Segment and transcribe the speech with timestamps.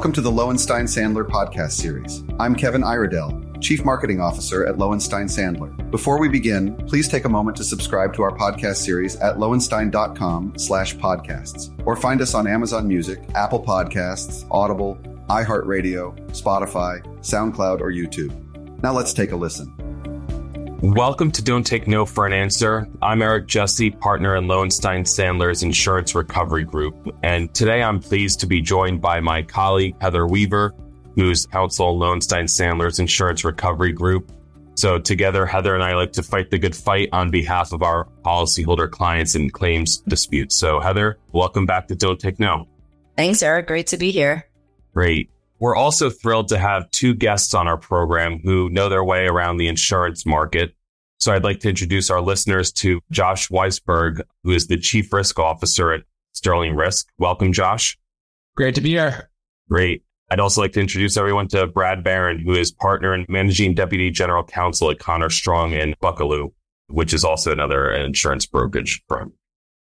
[0.00, 2.24] Welcome to the Lowenstein Sandler podcast series.
[2.38, 5.90] I'm Kevin Iredell, Chief Marketing Officer at Lowenstein Sandler.
[5.90, 10.54] Before we begin, please take a moment to subscribe to our podcast series at lowenstein.com
[10.56, 14.96] slash podcasts or find us on Amazon Music, Apple Podcasts, Audible,
[15.28, 18.82] iHeartRadio, Spotify, SoundCloud, or YouTube.
[18.82, 19.79] Now let's take a listen.
[20.82, 22.88] Welcome to Don't Take No for an Answer.
[23.02, 27.14] I'm Eric Jesse, partner in Lowenstein Sandler's Insurance Recovery Group.
[27.22, 30.74] And today I'm pleased to be joined by my colleague, Heather Weaver,
[31.16, 34.32] who's counsel in Lowenstein Sandler's Insurance Recovery Group.
[34.74, 38.06] So together, Heather and I like to fight the good fight on behalf of our
[38.24, 40.56] policyholder clients in claims disputes.
[40.56, 42.66] So Heather, welcome back to Don't Take No.
[43.18, 43.66] Thanks, Eric.
[43.66, 44.46] Great to be here.
[44.94, 45.28] Great.
[45.60, 49.58] We're also thrilled to have two guests on our program who know their way around
[49.58, 50.74] the insurance market.
[51.18, 55.38] So I'd like to introduce our listeners to Josh Weisberg, who is the Chief Risk
[55.38, 57.08] Officer at Sterling Risk.
[57.18, 57.98] Welcome, Josh.
[58.56, 59.30] Great to be here.
[59.68, 60.02] Great.
[60.30, 64.10] I'd also like to introduce everyone to Brad Barron, who is partner and managing deputy
[64.10, 66.52] general counsel at Conner Strong in Buckelew,
[66.86, 69.34] which is also another insurance brokerage firm.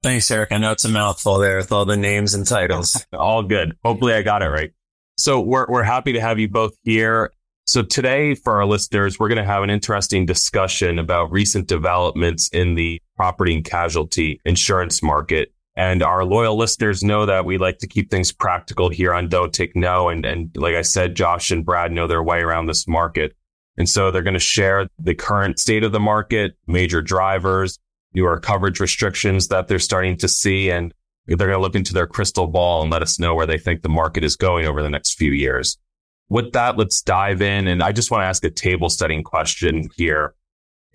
[0.03, 0.51] Thanks, Eric.
[0.51, 3.03] I know it's a mouthful there with all the names and titles.
[3.13, 3.75] all good.
[3.83, 4.71] Hopefully I got it right.
[5.17, 7.31] So we're, we're happy to have you both here.
[7.65, 12.49] So today for our listeners, we're going to have an interesting discussion about recent developments
[12.49, 15.53] in the property and casualty insurance market.
[15.75, 19.53] And our loyal listeners know that we like to keep things practical here on Don't
[19.53, 20.09] Take No.
[20.09, 23.35] And, and like I said, Josh and Brad know their way around this market.
[23.77, 27.79] And so they're going to share the current state of the market, major drivers,
[28.13, 30.93] newer coverage restrictions that they're starting to see, and
[31.25, 33.81] they're going to look into their crystal ball and let us know where they think
[33.81, 35.77] the market is going over the next few years.
[36.29, 37.67] With that, let's dive in.
[37.67, 40.35] And I just want to ask a table setting question here.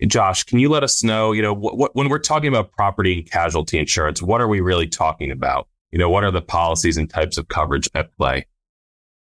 [0.07, 3.77] Josh, can you let us know, you know, when we're talking about property and casualty
[3.77, 5.67] insurance, what are we really talking about?
[5.91, 8.45] You know, what are the policies and types of coverage at play?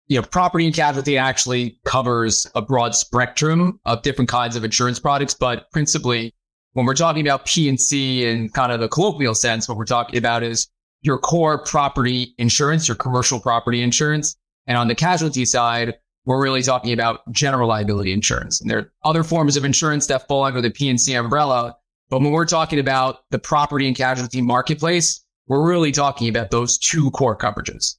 [0.08, 4.98] You know, property and casualty actually covers a broad spectrum of different kinds of insurance
[4.98, 6.34] products, but principally
[6.74, 10.42] when we're talking about P&C in kind of the colloquial sense, what we're talking about
[10.42, 10.68] is
[11.06, 14.36] your core property insurance, your commercial property insurance.
[14.66, 15.94] And on the casualty side,
[16.24, 18.60] we're really talking about general liability insurance.
[18.60, 21.76] And there are other forms of insurance that fall under the P&C umbrella.
[22.10, 26.76] But when we're talking about the property and casualty marketplace, we're really talking about those
[26.76, 27.94] two core coverages.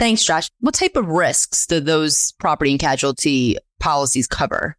[0.00, 0.50] Thanks, Josh.
[0.58, 4.76] What type of risks do those property and casualty policies cover?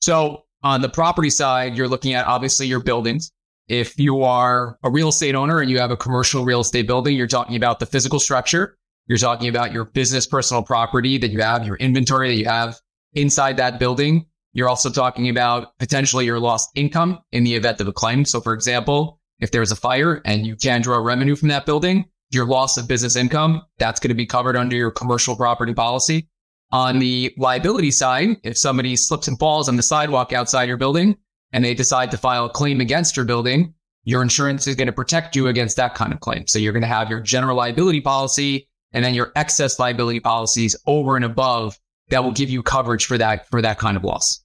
[0.00, 3.30] So on the property side, you're looking at obviously your buildings.
[3.68, 7.16] If you are a real estate owner and you have a commercial real estate building,
[7.16, 8.76] you're talking about the physical structure.
[9.06, 12.78] You're talking about your business personal property that you have, your inventory that you have
[13.12, 14.26] inside that building.
[14.52, 18.24] You're also talking about potentially your lost income in the event of a claim.
[18.24, 22.06] So for example, if there's a fire and you can draw revenue from that building,
[22.30, 26.28] your loss of business income, that's going to be covered under your commercial property policy.
[26.70, 31.16] On the liability side, if somebody slips and falls on the sidewalk outside your building,
[31.52, 34.92] and they decide to file a claim against your building, your insurance is going to
[34.92, 36.46] protect you against that kind of claim.
[36.46, 40.76] So you're going to have your general liability policy and then your excess liability policies
[40.86, 41.78] over and above
[42.08, 44.42] that will give you coverage for that, for that kind of loss.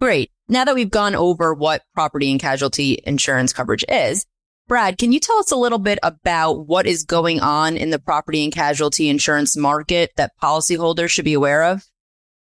[0.00, 0.30] Great.
[0.48, 4.24] Now that we've gone over what property and casualty insurance coverage is,
[4.66, 7.98] Brad, can you tell us a little bit about what is going on in the
[7.98, 11.89] property and casualty insurance market that policyholders should be aware of?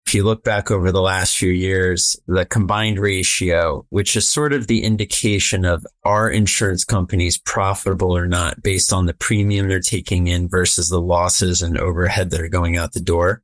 [0.07, 4.53] If you look back over the last few years, the combined ratio, which is sort
[4.53, 9.81] of the indication of are insurance companies profitable or not based on the premium they're
[9.81, 13.41] taking in versus the losses and overhead that are going out the door.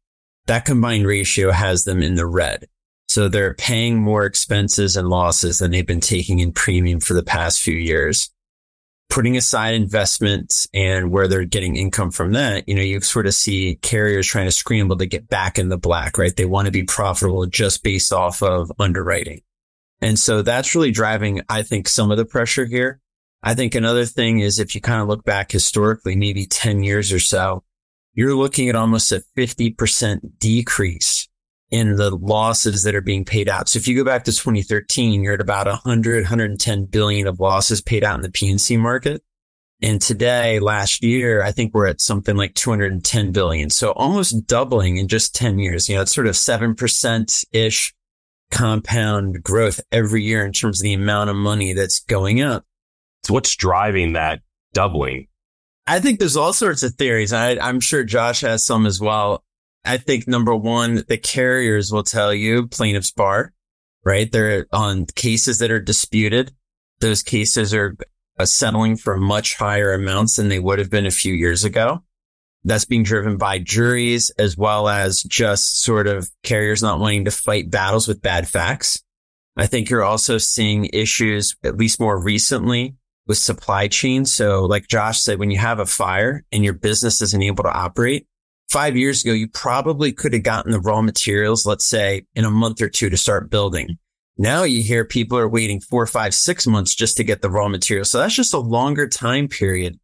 [0.47, 2.69] That combined ratio has them in the red.
[3.09, 7.24] So they're paying more expenses and losses than they've been taking in premium for the
[7.24, 8.33] past few years
[9.13, 13.35] putting aside investments and where they're getting income from that, you know, you sort of
[13.35, 16.35] see carriers trying to scramble to get back in the black, right?
[16.35, 19.41] They want to be profitable just based off of underwriting.
[20.01, 23.01] And so that's really driving, I think, some of the pressure here.
[23.44, 27.13] I think another thing is if you kind of look back historically, maybe 10 years
[27.13, 27.63] or so,
[28.16, 31.27] you're looking at almost a 50% decrease
[31.71, 33.68] in the losses that are being paid out.
[33.68, 37.81] So if you go back to 2013, you're at about 100, 110 billion of losses
[37.81, 39.24] paid out in the P&C market.
[39.81, 43.69] And today, last year, I think we're at something like 210 billion.
[43.69, 45.89] So almost doubling in just 10 years.
[45.89, 47.94] You know, it's sort of 7% ish
[48.50, 52.66] compound growth every year in terms of the amount of money that's going up.
[53.24, 54.42] So what's driving that
[54.74, 55.27] doubling?
[55.86, 57.33] I think there's all sorts of theories.
[57.33, 59.44] I, I'm sure Josh has some as well.
[59.85, 63.53] I think number one, the carriers will tell you plaintiff's bar,
[64.03, 64.31] right?
[64.31, 66.53] They're on cases that are disputed.
[67.00, 67.95] Those cases are
[68.39, 72.03] uh, settling for much higher amounts than they would have been a few years ago.
[72.63, 77.31] That's being driven by juries as well as just sort of carriers not wanting to
[77.31, 79.03] fight battles with bad facts.
[79.57, 82.95] I think you're also seeing issues, at least more recently,
[83.27, 84.25] with supply chain.
[84.25, 87.71] So like Josh said, when you have a fire and your business isn't able to
[87.71, 88.27] operate,
[88.69, 92.51] five years ago, you probably could have gotten the raw materials, let's say in a
[92.51, 93.98] month or two to start building.
[94.38, 97.68] Now you hear people are waiting four, five, six months just to get the raw
[97.68, 98.06] material.
[98.06, 100.00] So that's just a longer time period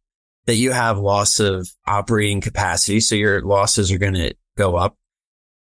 [0.46, 3.00] that you have loss of operating capacity.
[3.00, 4.96] So your losses are going to go up.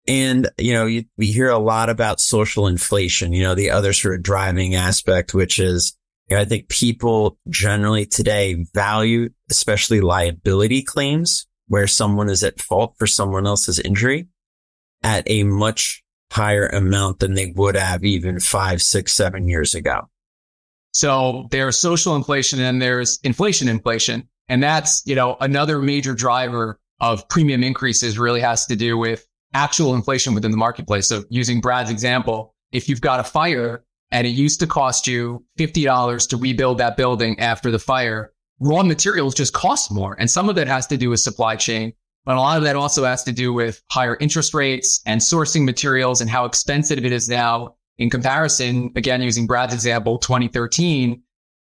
[0.08, 3.94] And, you know, you, we hear a lot about social inflation, you know, the other
[3.94, 5.98] sort of driving aspect, which is,
[6.30, 12.62] you know, I think people generally today value, especially liability claims where someone is at
[12.62, 14.28] fault for someone else's injury
[15.04, 20.10] at a much higher amount than they would have even five, six, seven years ago.
[20.92, 24.28] So there's social inflation and there's inflation inflation.
[24.48, 29.26] And that's, you know, another major driver of premium increases really has to do with
[29.54, 31.08] actual inflation within the marketplace.
[31.08, 35.44] So using Brad's example, if you've got a fire and it used to cost you
[35.58, 40.16] $50 to rebuild that building after the fire, raw materials just cost more.
[40.20, 41.94] And some of that has to do with supply chain,
[42.26, 45.66] but a lot of that also has to do with higher interest rates and sourcing
[45.66, 48.92] materials and how expensive it is now in comparison.
[48.96, 51.22] Again, using Brad's example, 2013,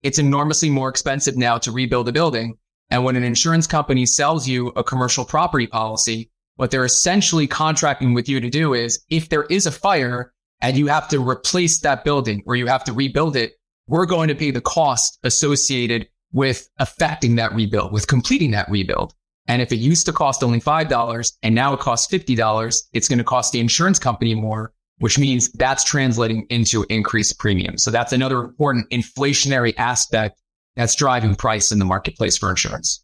[0.03, 2.57] it's enormously more expensive now to rebuild a building.
[2.89, 8.13] And when an insurance company sells you a commercial property policy, what they're essentially contracting
[8.13, 11.79] with you to do is if there is a fire and you have to replace
[11.81, 13.53] that building or you have to rebuild it,
[13.87, 19.13] we're going to pay the cost associated with affecting that rebuild, with completing that rebuild.
[19.47, 23.17] And if it used to cost only $5 and now it costs $50, it's going
[23.17, 27.77] to cost the insurance company more, which means that's translating into increased premium.
[27.77, 30.41] So that's another important inflationary aspect
[30.75, 33.03] that's driving price in the marketplace for insurance.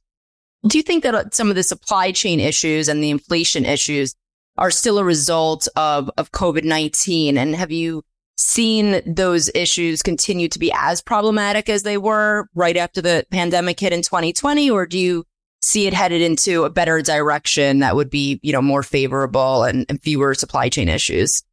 [0.68, 4.16] Do you think that uh, some of the supply chain issues and the inflation issues
[4.58, 7.38] are still a result of, of COVID 19?
[7.38, 8.04] And have you
[8.38, 13.80] seen those issues continue to be as problematic as they were right after the pandemic
[13.80, 14.70] hit in 2020?
[14.70, 15.26] Or do you
[15.62, 19.86] see it headed into a better direction that would be, you know, more favorable and,
[19.90, 21.44] and fewer supply chain issues?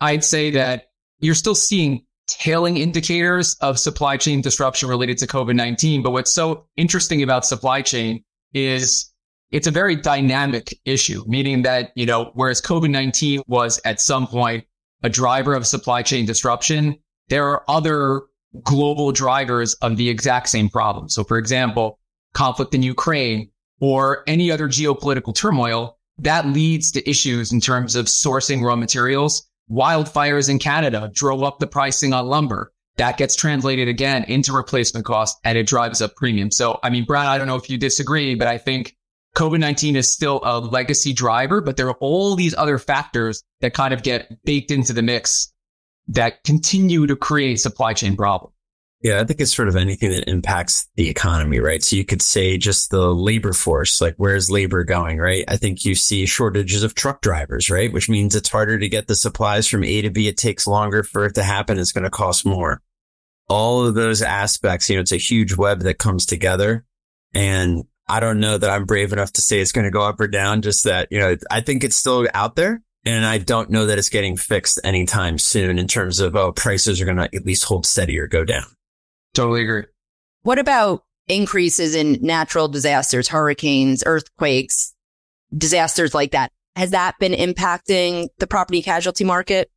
[0.00, 5.54] I'd say that you're still seeing tailing indicators of supply chain disruption related to COVID
[5.54, 6.02] 19.
[6.02, 9.12] But what's so interesting about supply chain is
[9.50, 14.26] it's a very dynamic issue, meaning that, you know, whereas COVID 19 was at some
[14.26, 14.64] point
[15.02, 16.96] a driver of supply chain disruption,
[17.28, 18.22] there are other
[18.62, 21.08] global drivers of the exact same problem.
[21.08, 21.98] So, for example,
[22.34, 23.50] conflict in Ukraine
[23.80, 29.46] or any other geopolitical turmoil that leads to issues in terms of sourcing raw materials.
[29.70, 32.72] Wildfires in Canada drove up the pricing on lumber.
[32.96, 36.50] That gets translated again into replacement cost and it drives up premium.
[36.50, 38.95] So, I mean, Brad, I don't know if you disagree, but I think
[39.36, 43.92] COVID-19 is still a legacy driver, but there are all these other factors that kind
[43.92, 45.52] of get baked into the mix
[46.08, 48.54] that continue to create supply chain problems.
[49.02, 51.82] Yeah, I think it's sort of anything that impacts the economy, right?
[51.82, 55.44] So you could say just the labor force, like where's labor going, right?
[55.46, 57.92] I think you see shortages of truck drivers, right?
[57.92, 60.28] Which means it's harder to get the supplies from A to B.
[60.28, 61.78] It takes longer for it to happen.
[61.78, 62.80] It's going to cost more
[63.48, 66.84] all of those aspects, you know, it's a huge web that comes together.
[67.34, 70.20] And I don't know that I'm brave enough to say it's going to go up
[70.20, 70.62] or down.
[70.62, 72.82] Just that, you know, I think it's still out there.
[73.04, 77.00] And I don't know that it's getting fixed anytime soon in terms of, oh, prices
[77.00, 78.64] are going to at least hold steady or go down.
[79.32, 79.84] Totally agree.
[80.42, 84.94] What about increases in natural disasters, hurricanes, earthquakes,
[85.56, 86.50] disasters like that?
[86.74, 89.70] Has that been impacting the property casualty market?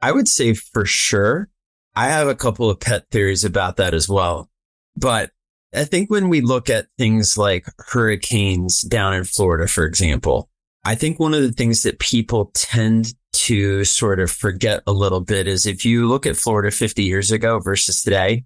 [0.00, 1.48] I would say for sure.
[1.94, 4.50] I have a couple of pet theories about that as well.
[4.96, 5.30] But
[5.76, 10.48] I think when we look at things like hurricanes down in Florida, for example,
[10.84, 15.20] I think one of the things that people tend to sort of forget a little
[15.20, 18.44] bit is if you look at Florida 50 years ago versus today,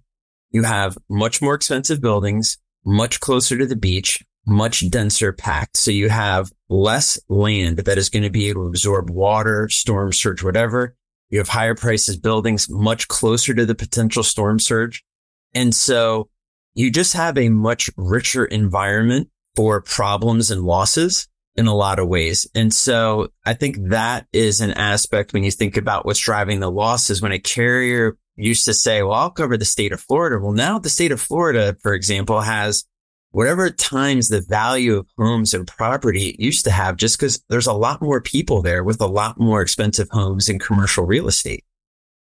[0.49, 5.77] you have much more expensive buildings, much closer to the beach, much denser packed.
[5.77, 10.11] So you have less land that is going to be able to absorb water, storm
[10.11, 10.95] surge, whatever.
[11.29, 15.05] You have higher prices buildings much closer to the potential storm surge.
[15.53, 16.30] And so
[16.73, 22.07] you just have a much richer environment for problems and losses in a lot of
[22.07, 22.47] ways.
[22.55, 26.71] And so I think that is an aspect when you think about what's driving the
[26.71, 27.21] losses.
[27.21, 30.39] When a carrier used to say, well, I'll cover the state of Florida.
[30.39, 32.85] Well, now the state of Florida, for example, has
[33.31, 37.67] whatever times the value of homes and property it used to have just because there's
[37.67, 41.65] a lot more people there with a lot more expensive homes and commercial real estate.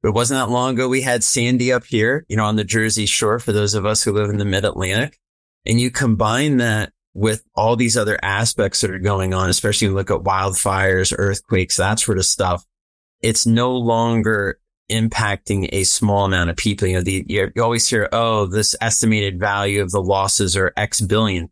[0.04, 0.90] It wasn't that long ago.
[0.90, 4.04] We had Sandy up here, you know, on the Jersey shore for those of us
[4.04, 5.20] who live in the mid Atlantic.
[5.66, 9.94] And you combine that with all these other aspects that are going on, especially you
[9.94, 12.66] look at wildfires, earthquakes, that sort of stuff,
[13.22, 16.88] it's no longer impacting a small amount of people.
[16.88, 21.00] You know, the, you always hear, oh, this estimated value of the losses are X
[21.02, 21.50] billion.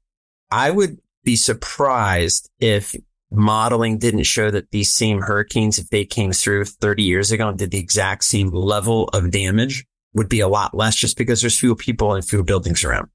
[0.49, 2.95] I would be surprised if
[3.31, 7.57] modeling didn't show that these same hurricanes, if they came through 30 years ago and
[7.57, 11.59] did the exact same level of damage, would be a lot less just because there's
[11.59, 13.07] fewer people and fewer buildings around.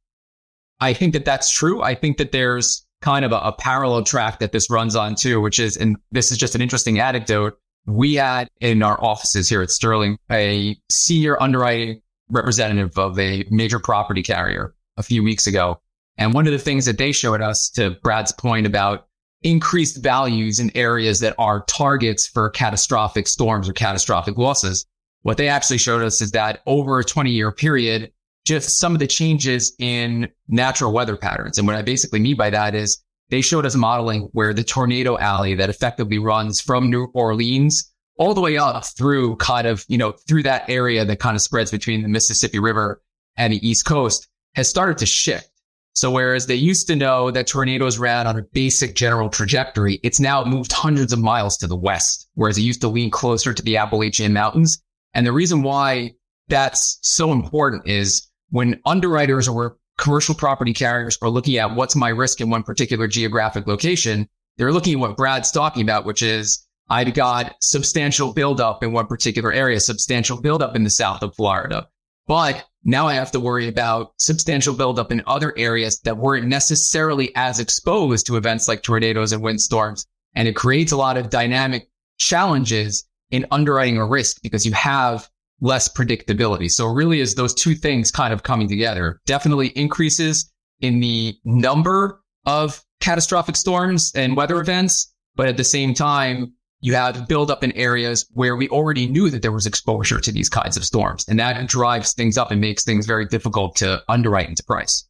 [0.80, 1.83] I think that that's true.
[1.83, 5.40] I think that there's kind of a, a parallel track that this runs on too,
[5.40, 7.59] which is, and this is just an interesting anecdote.
[7.87, 13.78] We had in our offices here at Sterling a senior underwriting representative of a major
[13.78, 15.80] property carrier a few weeks ago.
[16.16, 19.09] And one of the things that they showed us to Brad's point about
[19.45, 24.87] increased values in areas that are targets for catastrophic storms or catastrophic losses.
[25.23, 28.11] What they actually showed us is that over a 20 year period,
[28.45, 31.59] just some of the changes in natural weather patterns.
[31.59, 35.17] And what I basically mean by that is they showed us modeling where the tornado
[35.19, 39.99] alley that effectively runs from New Orleans all the way up through kind of, you
[39.99, 43.03] know, through that area that kind of spreads between the Mississippi River
[43.37, 45.49] and the East Coast has started to shift.
[45.95, 50.19] So whereas they used to know that tornadoes ran on a basic general trajectory, it's
[50.19, 53.63] now moved hundreds of miles to the west, whereas it used to lean closer to
[53.63, 54.83] the Appalachian Mountains.
[55.15, 56.15] And the reason why
[56.49, 62.09] that's so important is when underwriters or commercial property carriers are looking at what's my
[62.09, 66.67] risk in one particular geographic location, they're looking at what Brad's talking about, which is
[66.91, 71.89] I've got substantial buildup in one particular area, substantial buildup in the south of Florida.
[72.27, 77.35] But now I have to worry about substantial buildup in other areas that weren't necessarily
[77.35, 80.07] as exposed to events like tornadoes and windstorms.
[80.35, 81.88] And it creates a lot of dynamic
[82.19, 85.29] challenges in underwriting a risk because you have
[85.61, 86.71] less predictability.
[86.71, 89.21] So really is those two things kind of coming together.
[89.25, 95.12] Definitely increases in the number of catastrophic storms and weather events.
[95.37, 96.53] But at the same time,
[96.85, 100.50] you have buildup in areas where we already knew that there was exposure to these
[100.50, 101.25] kinds of storms.
[101.26, 105.09] And that drives things up and makes things very difficult to underwrite and to price.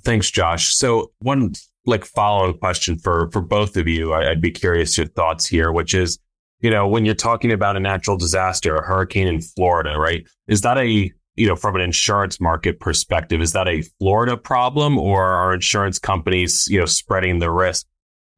[0.00, 0.74] Thanks, Josh.
[0.74, 1.52] So one
[1.86, 4.12] like follow-on question for, for both of you.
[4.12, 6.18] I, I'd be curious your thoughts here, which is,
[6.58, 10.26] you know, when you're talking about a natural disaster, a hurricane in Florida, right?
[10.48, 14.98] Is that a, you know, from an insurance market perspective, is that a Florida problem
[14.98, 17.86] or are insurance companies, you know, spreading the risk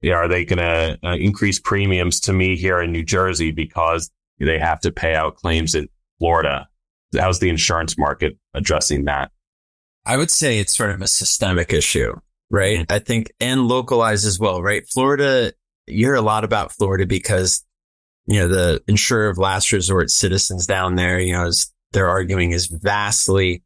[0.00, 3.50] you know, are they going to uh, increase premiums to me here in New Jersey
[3.50, 5.88] because they have to pay out claims in
[6.18, 6.68] Florida?
[7.18, 9.30] How's the insurance market addressing that?
[10.06, 12.14] I would say it's sort of a systemic issue,
[12.50, 12.86] right?
[12.90, 14.88] I think and localized as well, right?
[14.88, 15.52] Florida,
[15.86, 17.64] you hear a lot about Florida because,
[18.26, 22.52] you know, the insurer of last resort citizens down there, you know, is they're arguing
[22.52, 23.62] is vastly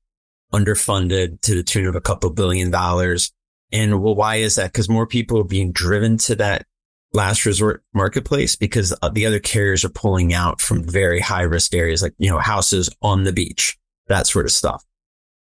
[0.52, 3.32] underfunded to the tune of a couple billion dollars.
[3.72, 4.72] And well, why is that?
[4.72, 6.66] Because more people are being driven to that
[7.12, 11.74] last resort marketplace because uh, the other carriers are pulling out from very high risk
[11.74, 13.78] areas like, you know, houses on the beach,
[14.08, 14.84] that sort of stuff.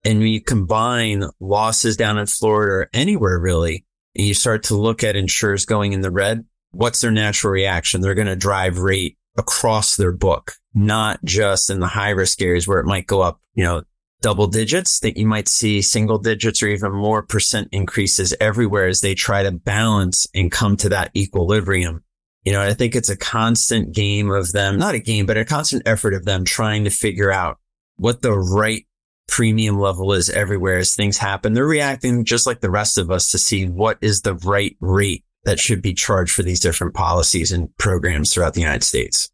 [0.04, 4.76] And when you combine losses down in Florida or anywhere really, and you start to
[4.76, 8.02] look at insurers going in the red, what's their natural reaction?
[8.02, 12.68] They're going to drive rate across their book, not just in the high risk areas
[12.68, 13.84] where it might go up, you know,
[14.26, 19.02] double digits that you might see single digits or even more percent increases everywhere as
[19.02, 22.04] they try to balance and come to that equilibrium.
[22.44, 25.46] You know, I think it's a constant game of them, not a game, but a
[25.46, 27.60] constant effort of them trying to figure out
[27.98, 28.88] what the right
[29.28, 31.54] premium level is everywhere as things happen.
[31.54, 35.24] They're reacting just like the rest of us to see what is the right rate
[35.44, 39.30] that should be charged for these different policies and programs throughout the United States.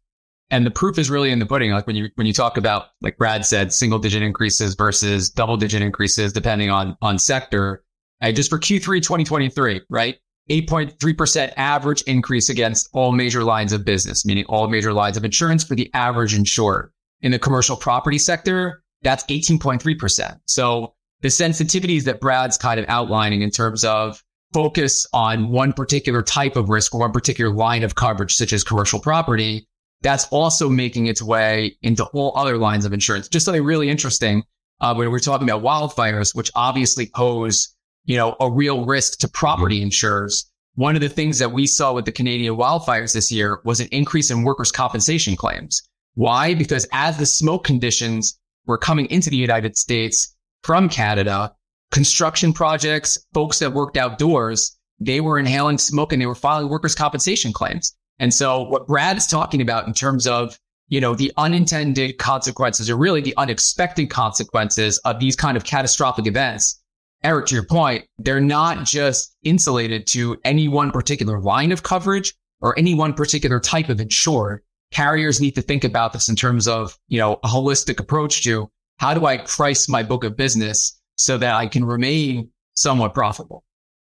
[0.52, 1.72] And the proof is really in the pudding.
[1.72, 5.56] Like when you, when you talk about, like Brad said, single digit increases versus double
[5.56, 7.82] digit increases, depending on, on sector.
[8.20, 10.18] Uh, just for Q3 2023, right?
[10.50, 15.64] 8.3% average increase against all major lines of business, meaning all major lines of insurance
[15.64, 16.92] for the average insured.
[17.22, 20.38] In the commercial property sector, that's 18.3%.
[20.46, 26.22] So the sensitivities that Brad's kind of outlining in terms of focus on one particular
[26.22, 29.66] type of risk or one particular line of coverage, such as commercial property,
[30.02, 33.28] that's also making its way into all other lines of insurance.
[33.28, 34.42] Just something really interesting
[34.80, 39.28] uh, when we're talking about wildfires, which obviously pose, you know, a real risk to
[39.28, 40.50] property insurers.
[40.74, 43.88] One of the things that we saw with the Canadian wildfires this year was an
[43.92, 45.82] increase in workers' compensation claims.
[46.14, 46.54] Why?
[46.54, 51.54] Because as the smoke conditions were coming into the United States from Canada,
[51.90, 56.94] construction projects, folks that worked outdoors, they were inhaling smoke and they were filing workers'
[56.94, 57.94] compensation claims.
[58.22, 62.88] And so what Brad is talking about in terms of, you know, the unintended consequences
[62.88, 66.82] or really the unexpected consequences of these kind of catastrophic events
[67.24, 72.34] Eric, to your point, they're not just insulated to any one particular line of coverage
[72.60, 74.62] or any one particular type of insured.
[74.90, 78.68] Carriers need to think about this in terms of, you know, a holistic approach to
[78.98, 83.64] how do I price my book of business so that I can remain somewhat profitable.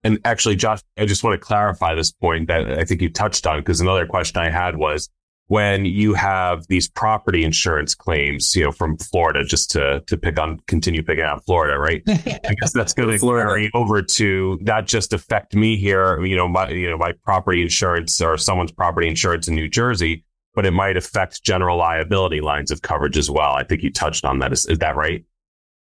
[0.03, 3.47] And actually, Josh, I just want to clarify this point that I think you touched
[3.47, 5.09] on because another question I had was
[5.47, 10.39] when you have these property insurance claims, you know, from Florida, just to to pick
[10.39, 12.01] on, continue picking out Florida, right?
[12.07, 16.47] I guess that's going to carry over to not just affect me here, you know,
[16.47, 20.71] my you know my property insurance or someone's property insurance in New Jersey, but it
[20.71, 23.53] might affect general liability lines of coverage as well.
[23.53, 24.51] I think you touched on that.
[24.51, 25.23] Is, is that right?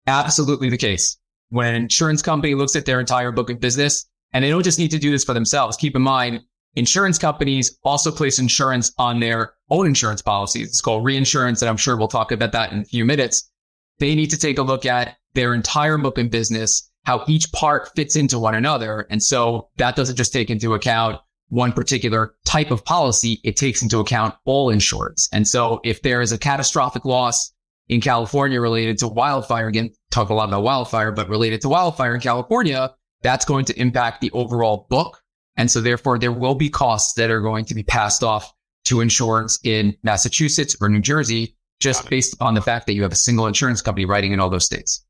[0.07, 1.18] Absolutely the case.
[1.49, 4.79] When an insurance company looks at their entire book of business, and they don't just
[4.79, 5.77] need to do this for themselves.
[5.77, 6.41] Keep in mind,
[6.75, 10.67] insurance companies also place insurance on their own insurance policies.
[10.67, 11.61] It's called reinsurance.
[11.61, 13.49] And I'm sure we'll talk about that in a few minutes.
[13.97, 17.89] They need to take a look at their entire book of business, how each part
[17.95, 19.07] fits into one another.
[19.09, 23.41] And so that doesn't just take into account one particular type of policy.
[23.43, 25.27] It takes into account all insurance.
[25.33, 27.51] And so if there is a catastrophic loss
[27.89, 32.13] in California related to wildfire, again, talk a lot about wildfire, but related to wildfire
[32.13, 32.93] in California,
[33.23, 35.19] that's going to impact the overall book.
[35.57, 38.53] And so therefore there will be costs that are going to be passed off
[38.85, 43.11] to insurance in Massachusetts or New Jersey, just based on the fact that you have
[43.11, 45.05] a single insurance company writing in all those states.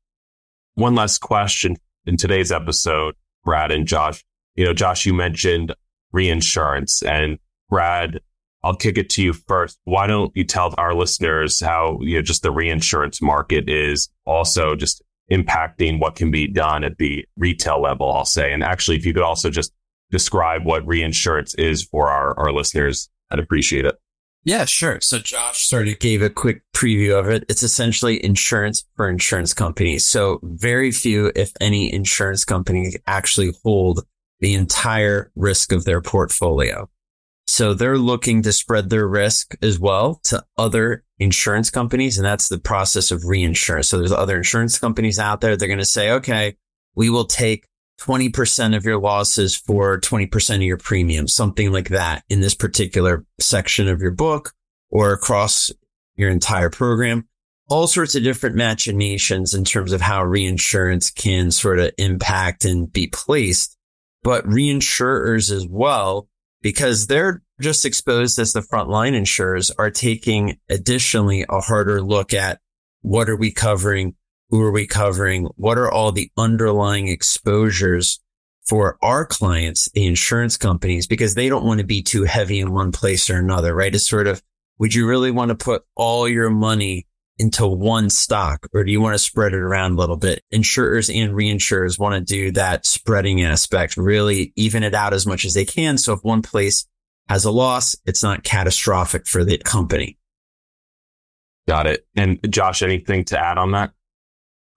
[0.74, 4.24] One last question in today's episode, Brad and Josh.
[4.54, 5.74] You know, Josh, you mentioned
[6.12, 8.20] reinsurance and Brad,
[8.62, 9.78] I'll kick it to you first.
[9.84, 14.74] Why don't you tell our listeners how, you know, just the reinsurance market is also
[14.74, 18.52] just impacting what can be done at the retail level, I'll say.
[18.52, 19.72] And actually, if you could also just
[20.10, 23.96] describe what reinsurance is for our, our listeners, I'd appreciate it.
[24.42, 25.00] Yeah, sure.
[25.00, 27.44] So Josh sort of gave a quick preview of it.
[27.48, 30.08] It's essentially insurance for insurance companies.
[30.08, 34.04] So very few, if any, insurance companies actually hold
[34.40, 36.88] the entire risk of their portfolio.
[37.50, 42.16] So they're looking to spread their risk as well to other insurance companies.
[42.16, 43.88] And that's the process of reinsurance.
[43.88, 45.56] So there's other insurance companies out there.
[45.56, 46.56] They're going to say, okay,
[46.94, 47.66] we will take
[48.02, 53.26] 20% of your losses for 20% of your premium, something like that in this particular
[53.40, 54.52] section of your book
[54.88, 55.72] or across
[56.14, 57.26] your entire program.
[57.68, 62.92] All sorts of different machinations in terms of how reinsurance can sort of impact and
[62.92, 63.76] be placed,
[64.22, 66.28] but reinsurers as well,
[66.62, 72.60] because they're just exposed as the frontline insurers are taking additionally a harder look at
[73.02, 74.14] what are we covering?
[74.50, 75.48] Who are we covering?
[75.56, 78.20] What are all the underlying exposures
[78.66, 82.72] for our clients, the insurance companies, because they don't want to be too heavy in
[82.72, 83.94] one place or another, right?
[83.94, 84.42] It's sort of,
[84.78, 87.06] would you really want to put all your money
[87.40, 90.44] into one stock or do you want to spread it around a little bit?
[90.50, 95.46] Insurers and reinsurers want to do that spreading aspect, really even it out as much
[95.46, 95.96] as they can.
[95.96, 96.86] So if one place
[97.28, 100.18] has a loss, it's not catastrophic for the company.
[101.66, 102.06] Got it.
[102.14, 103.92] And Josh, anything to add on that?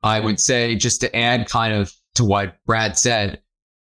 [0.02, 3.42] I would say just to add kind of to what Brad said,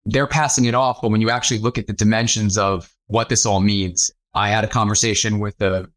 [0.04, 1.00] they're passing it off.
[1.00, 4.64] But when you actually look at the dimensions of what this all means, I had
[4.64, 5.88] a conversation with a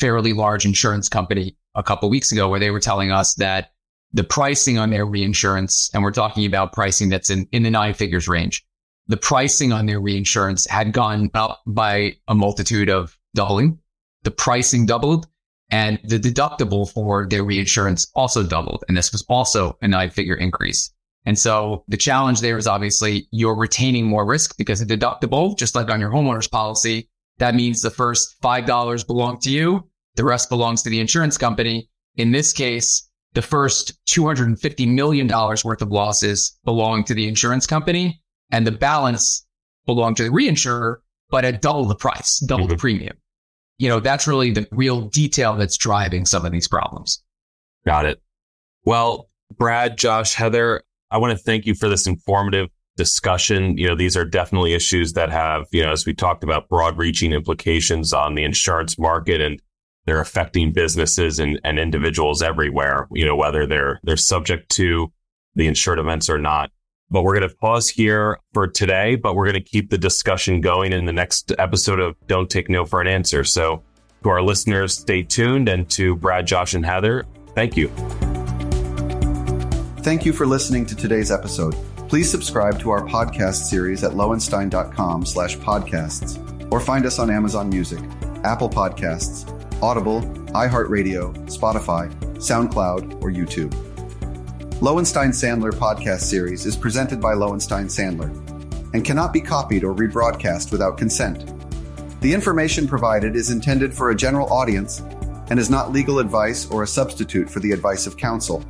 [0.00, 3.72] fairly large insurance company a couple weeks ago where they were telling us that
[4.12, 7.94] the pricing on their reinsurance, and we're talking about pricing that's in, in the nine
[7.94, 8.64] figures range,
[9.06, 13.78] the pricing on their reinsurance had gone up by a multitude of doubling.
[14.22, 15.26] The pricing doubled
[15.70, 18.84] and the deductible for their reinsurance also doubled.
[18.88, 20.92] And this was also a nine figure increase.
[21.26, 25.74] And so the challenge there is obviously you're retaining more risk because the deductible, just
[25.74, 29.88] like on your homeowner's policy, that means the first $5 belong to you.
[30.18, 31.88] The rest belongs to the insurance company.
[32.16, 38.20] In this case, the first $250 million worth of losses belong to the insurance company
[38.50, 39.46] and the balance
[39.86, 40.96] belong to the reinsurer,
[41.30, 42.72] but at double the price, double mm-hmm.
[42.72, 43.16] the premium
[43.78, 47.22] you know, that's really the real detail that's driving some of these problems.
[47.86, 48.20] Got it.
[48.84, 53.78] Well, Brad, Josh, Heather, I want to thank you for this informative discussion.
[53.78, 56.98] You know, these are definitely issues that have, you know, as we talked about, broad
[56.98, 59.62] reaching implications on the insurance market and
[60.08, 65.12] they're affecting businesses and, and individuals everywhere, you know, whether they're they're subject to
[65.54, 66.70] the insured events or not.
[67.10, 70.60] But we're going to pause here for today, but we're going to keep the discussion
[70.60, 73.44] going in the next episode of Don't Take No for an Answer.
[73.44, 73.82] So,
[74.22, 75.68] to our listeners, stay tuned.
[75.68, 77.88] And to Brad, Josh, and Heather, thank you.
[80.02, 81.74] Thank you for listening to today's episode.
[82.08, 86.38] Please subscribe to our podcast series at lowenstein.com slash podcasts
[86.72, 88.00] or find us on Amazon Music,
[88.44, 90.22] Apple Podcasts, Audible,
[90.54, 93.72] iHeartRadio, Spotify, SoundCloud, or YouTube.
[94.82, 98.28] Lowenstein Sandler podcast series is presented by Lowenstein Sandler
[98.92, 101.52] and cannot be copied or rebroadcast without consent.
[102.20, 105.00] The information provided is intended for a general audience
[105.48, 108.64] and is not legal advice or a substitute for the advice of counsel.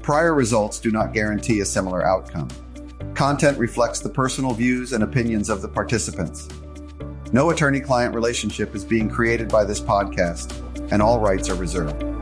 [0.00, 2.48] Prior results do not guarantee a similar outcome.
[3.12, 6.48] Content reflects the personal views and opinions of the participants.
[7.32, 10.52] No attorney client relationship is being created by this podcast,
[10.92, 12.15] and all rights are reserved.